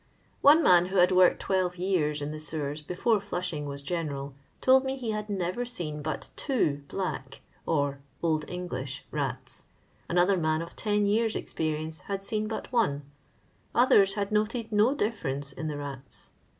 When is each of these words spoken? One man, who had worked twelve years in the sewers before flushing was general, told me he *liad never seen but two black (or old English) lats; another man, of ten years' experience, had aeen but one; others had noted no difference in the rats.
One 0.41 0.63
man, 0.63 0.87
who 0.87 0.95
had 0.97 1.11
worked 1.11 1.39
twelve 1.39 1.77
years 1.77 2.23
in 2.23 2.31
the 2.31 2.39
sewers 2.39 2.81
before 2.81 3.21
flushing 3.21 3.67
was 3.67 3.83
general, 3.83 4.33
told 4.59 4.83
me 4.83 4.97
he 4.97 5.11
*liad 5.11 5.29
never 5.29 5.63
seen 5.63 6.01
but 6.01 6.31
two 6.35 6.81
black 6.87 7.41
(or 7.67 7.99
old 8.23 8.43
English) 8.49 9.05
lats; 9.13 9.65
another 10.09 10.37
man, 10.37 10.63
of 10.63 10.75
ten 10.75 11.05
years' 11.05 11.35
experience, 11.35 11.99
had 11.99 12.21
aeen 12.21 12.47
but 12.47 12.71
one; 12.71 13.03
others 13.75 14.15
had 14.15 14.31
noted 14.31 14.71
no 14.71 14.95
difference 14.95 15.51
in 15.51 15.67
the 15.67 15.77
rats. 15.77 16.31